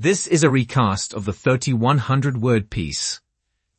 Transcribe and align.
This 0.00 0.28
is 0.28 0.44
a 0.44 0.48
recast 0.48 1.12
of 1.12 1.24
the 1.24 1.32
3100 1.32 2.40
word 2.40 2.70
piece, 2.70 3.20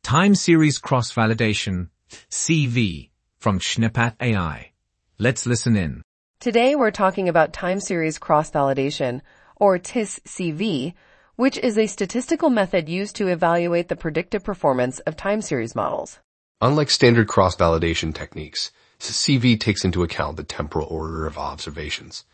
Time 0.02 0.34
Series 0.34 0.78
Cross 0.78 1.14
Validation, 1.14 1.88
CV, 2.28 3.08
from 3.38 3.58
Schneppat 3.58 4.16
AI. 4.20 4.72
Let's 5.18 5.46
listen 5.46 5.76
in. 5.76 6.02
Today 6.38 6.74
we're 6.74 6.90
talking 6.90 7.30
about 7.30 7.54
time 7.54 7.80
series 7.80 8.18
cross-validation, 8.18 9.22
or 9.56 9.78
tsCV, 9.78 10.92
which 11.36 11.56
is 11.56 11.78
a 11.78 11.86
statistical 11.86 12.50
method 12.50 12.86
used 12.86 13.16
to 13.16 13.28
evaluate 13.28 13.88
the 13.88 13.96
predictive 13.96 14.44
performance 14.44 14.98
of 14.98 15.16
time 15.16 15.40
series 15.40 15.74
models. 15.74 16.18
Unlike 16.60 16.90
standard 16.90 17.28
cross-validation 17.28 18.14
techniques, 18.14 18.72
CV 18.98 19.58
takes 19.58 19.86
into 19.86 20.02
account 20.02 20.36
the 20.36 20.44
temporal 20.44 20.86
order 20.90 21.26
of 21.26 21.38
observations. 21.38 22.26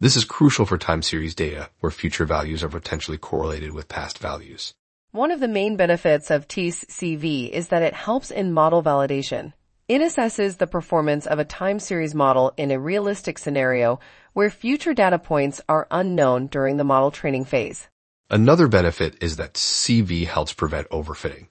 This 0.00 0.14
is 0.14 0.24
crucial 0.24 0.64
for 0.64 0.78
time 0.78 1.02
series 1.02 1.34
data 1.34 1.70
where 1.80 1.90
future 1.90 2.24
values 2.24 2.62
are 2.62 2.68
potentially 2.68 3.18
correlated 3.18 3.72
with 3.72 3.88
past 3.88 4.20
values. 4.20 4.74
One 5.10 5.32
of 5.32 5.40
the 5.40 5.48
main 5.48 5.76
benefits 5.76 6.30
of 6.30 6.46
tsCV 6.46 7.50
is 7.50 7.66
that 7.68 7.82
it 7.82 7.94
helps 7.94 8.30
in 8.30 8.52
model 8.52 8.80
validation. 8.80 9.54
It 9.88 10.00
assesses 10.00 10.58
the 10.58 10.68
performance 10.68 11.26
of 11.26 11.40
a 11.40 11.44
time 11.44 11.80
series 11.80 12.14
model 12.14 12.54
in 12.56 12.70
a 12.70 12.78
realistic 12.78 13.38
scenario 13.38 13.98
where 14.34 14.50
future 14.50 14.94
data 14.94 15.18
points 15.18 15.60
are 15.68 15.88
unknown 15.90 16.46
during 16.46 16.76
the 16.76 16.84
model 16.84 17.10
training 17.10 17.46
phase. 17.46 17.88
Another 18.30 18.68
benefit 18.68 19.20
is 19.20 19.34
that 19.34 19.54
CV 19.54 20.28
helps 20.28 20.52
prevent 20.52 20.88
overfitting. 20.90 21.48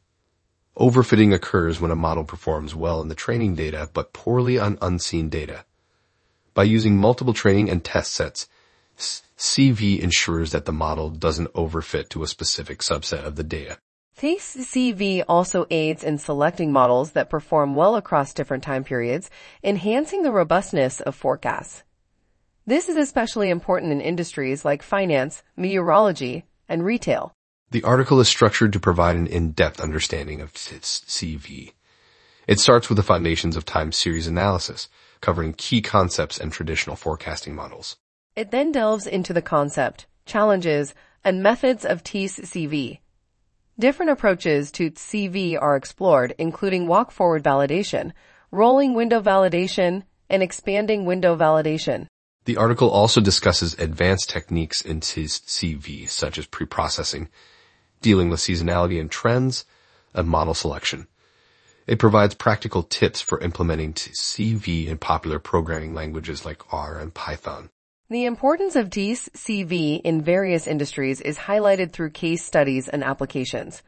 Overfitting 0.77 1.33
occurs 1.33 1.81
when 1.81 1.91
a 1.91 1.97
model 1.97 2.23
performs 2.23 2.73
well 2.73 3.01
in 3.01 3.09
the 3.09 3.15
training 3.15 3.55
data 3.55 3.89
but 3.91 4.13
poorly 4.13 4.57
on 4.57 4.77
unseen 4.81 5.27
data. 5.27 5.65
By 6.57 6.63
using 6.63 6.97
multiple 6.97 7.35
training 7.35 7.69
and 7.69 7.83
test 7.83 8.13
sets, 8.13 8.47
CV 8.97 9.99
ensures 9.99 10.53
that 10.53 10.65
the 10.65 10.71
model 10.71 11.11
doesn't 11.11 11.53
overfit 11.53 12.09
to 12.09 12.23
a 12.23 12.27
specific 12.27 12.79
subset 12.79 13.23
of 13.25 13.35
the 13.35 13.43
data. 13.43 13.77
tsCV 14.17 15.23
also 15.29 15.67
aids 15.69 16.03
in 16.03 16.17
selecting 16.17 16.71
models 16.71 17.11
that 17.11 17.29
perform 17.29 17.75
well 17.75 17.95
across 17.95 18.33
different 18.33 18.63
time 18.63 18.83
periods, 18.83 19.29
enhancing 19.63 20.23
the 20.23 20.31
robustness 20.31 20.99
of 20.99 21.13
forecasts. 21.13 21.83
This 22.65 22.89
is 22.89 22.97
especially 22.97 23.51
important 23.51 23.91
in 23.91 24.01
industries 24.01 24.65
like 24.65 24.81
finance, 24.81 25.43
meteorology, 25.55 26.45
and 26.67 26.83
retail. 26.83 27.33
The 27.69 27.83
article 27.83 28.19
is 28.19 28.29
structured 28.29 28.73
to 28.73 28.79
provide 28.79 29.15
an 29.15 29.27
in-depth 29.27 29.79
understanding 29.79 30.41
of 30.41 30.55
CV. 30.55 31.73
It 32.47 32.59
starts 32.59 32.89
with 32.89 32.95
the 32.95 33.03
foundations 33.03 33.55
of 33.55 33.63
time 33.63 33.91
series 33.91 34.25
analysis, 34.25 34.89
covering 35.21 35.53
key 35.53 35.81
concepts 35.81 36.37
and 36.37 36.51
traditional 36.51 36.95
forecasting 36.95 37.55
models. 37.55 37.97
It 38.35 38.51
then 38.51 38.71
delves 38.71 39.07
into 39.07 39.33
the 39.33 39.41
concept, 39.41 40.05
challenges, 40.25 40.93
and 41.23 41.41
methods 41.41 41.85
of 41.85 42.03
tsCV. 42.03 42.99
Different 43.79 44.11
approaches 44.11 44.71
to 44.71 44.91
CV 44.91 45.59
are 45.59 45.75
explored, 45.75 46.33
including 46.37 46.87
walk-forward 46.87 47.43
validation, 47.43 48.11
rolling 48.51 48.93
window 48.93 49.21
validation, 49.21 50.03
and 50.29 50.41
expanding 50.41 51.05
window 51.05 51.35
validation. 51.35 52.07
The 52.45 52.57
article 52.57 52.89
also 52.89 53.19
discusses 53.19 53.73
advanced 53.75 54.29
techniques 54.29 54.81
in 54.81 55.01
CV, 55.01 56.09
such 56.09 56.37
as 56.37 56.47
preprocessing, 56.47 57.27
dealing 58.01 58.29
with 58.29 58.39
seasonality 58.39 59.01
and 59.01 59.11
trends, 59.11 59.65
and 60.13 60.27
model 60.27 60.53
selection. 60.53 61.07
It 61.87 61.99
provides 61.99 62.35
practical 62.35 62.83
tips 62.83 63.21
for 63.21 63.39
implementing 63.39 63.93
CV 63.93 64.87
in 64.87 64.97
popular 64.97 65.39
programming 65.39 65.93
languages 65.93 66.43
like 66.43 66.73
R 66.73 66.99
and 66.99 67.13
Python. 67.13 67.69
The 68.09 68.25
importance 68.25 68.75
of 68.75 68.89
tsCV 68.89 70.01
in 70.03 70.21
various 70.21 70.67
industries 70.67 71.21
is 71.21 71.37
highlighted 71.37 71.93
through 71.93 72.09
case 72.09 72.43
studies 72.43 72.89
and 72.89 73.05
applications. 73.05 73.83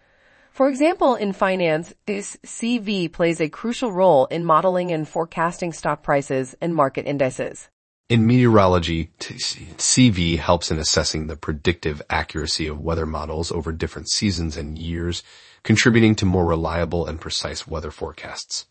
For 0.51 0.69
example, 0.69 1.15
in 1.15 1.33
finance, 1.33 1.93
tsCV 2.07 3.11
plays 3.11 3.41
a 3.41 3.49
crucial 3.49 3.91
role 3.91 4.27
in 4.27 4.45
modeling 4.45 4.91
and 4.91 5.05
forecasting 5.05 5.73
stock 5.73 6.01
prices 6.01 6.55
and 6.61 6.73
market 6.73 7.05
indices. 7.05 7.67
In 8.09 8.25
meteorology, 8.25 9.11
CV 9.19 10.39
helps 10.39 10.71
in 10.71 10.79
assessing 10.79 11.27
the 11.27 11.35
predictive 11.35 12.01
accuracy 12.09 12.65
of 12.65 12.81
weather 12.81 13.05
models 13.05 13.51
over 13.51 13.71
different 13.71 14.09
seasons 14.09 14.57
and 14.57 14.79
years, 14.79 15.21
contributing 15.61 16.15
to 16.15 16.25
more 16.25 16.47
reliable 16.47 17.05
and 17.05 17.21
precise 17.21 17.67
weather 17.67 17.91
forecasts. 17.91 18.65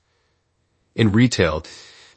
In 0.97 1.13
retail, 1.13 1.63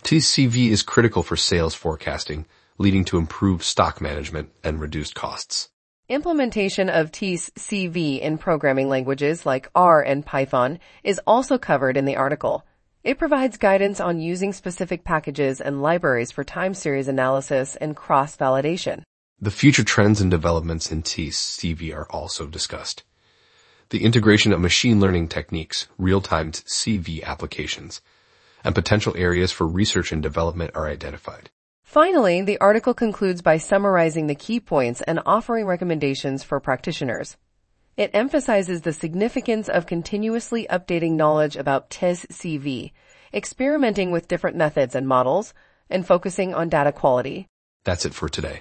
tsCV 0.01 0.69
is 0.71 0.81
critical 0.81 1.21
for 1.21 1.35
sales 1.35 1.75
forecasting, 1.75 2.47
leading 2.79 3.05
to 3.05 3.19
improved 3.19 3.61
stock 3.61 4.01
management 4.01 4.49
and 4.63 4.81
reduced 4.81 5.13
costs. 5.13 5.69
Implementation 6.09 6.89
of 6.89 7.11
tsCV 7.11 8.19
in 8.19 8.39
programming 8.39 8.89
languages 8.89 9.45
like 9.45 9.69
R 9.75 10.01
and 10.01 10.25
Python 10.25 10.79
is 11.03 11.21
also 11.27 11.59
covered 11.59 11.97
in 11.97 12.05
the 12.05 12.15
article. 12.15 12.65
It 13.03 13.17
provides 13.17 13.57
guidance 13.57 14.00
on 14.00 14.19
using 14.19 14.53
specific 14.53 15.03
packages 15.03 15.59
and 15.59 15.81
libraries 15.81 16.31
for 16.31 16.44
time 16.44 16.75
series 16.75 17.07
analysis 17.07 17.75
and 17.78 17.95
cross-validation. 17.95 19.01
The 19.39 19.50
future 19.50 19.84
trends 19.84 20.22
and 20.22 20.29
developments 20.29 20.91
in 20.91 21.01
tsCV 21.01 21.95
are 21.95 22.06
also 22.11 22.45
discussed. 22.45 23.01
The 23.90 24.03
integration 24.03 24.53
of 24.53 24.61
machine 24.61 25.00
learning 25.00 25.29
techniques, 25.29 25.88
real-time 25.97 26.51
CV 26.51 27.23
applications, 27.23 28.01
and 28.63 28.75
potential 28.75 29.16
areas 29.17 29.51
for 29.51 29.66
research 29.66 30.11
and 30.11 30.22
development 30.22 30.69
are 30.75 30.88
identified. 30.88 31.50
Finally, 31.84 32.44
the 32.44 32.59
article 32.59 32.94
concludes 32.94 33.41
by 33.41 33.57
summarizing 33.57 34.28
the 34.28 34.35
key 34.35 34.59
points 34.59 35.01
and 35.01 35.19
offering 35.25 35.66
recommendations 35.66 36.44
for 36.44 36.59
practitioners. 36.59 37.35
It 37.97 38.12
emphasizes 38.13 38.81
the 38.81 38.94
significance 38.94 39.68
of 39.68 39.85
continuously 39.85 40.68
updating 40.69 41.13
knowledge 41.13 41.56
about 41.56 41.90
tsCV, 41.90 42.91
experimenting 43.34 44.12
with 44.12 44.28
different 44.28 44.57
methods 44.57 44.96
and 44.96 45.07
models, 45.07 45.53
and 45.90 46.06
focusing 46.06 46.53
on 46.53 46.69
data 46.69 46.91
quality. 46.91 47.47
That's 47.84 48.06
it 48.06 48.13
for 48.13 48.29
today. 48.29 48.59